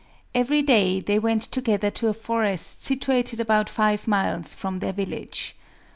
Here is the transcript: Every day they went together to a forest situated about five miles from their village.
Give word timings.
Every 0.33 0.63
day 0.63 0.99
they 0.99 1.19
went 1.19 1.43
together 1.43 1.91
to 1.91 2.07
a 2.07 2.13
forest 2.15 2.83
situated 2.83 3.39
about 3.39 3.69
five 3.69 4.07
miles 4.07 4.55
from 4.55 4.79
their 4.79 4.93
village. 4.93 5.55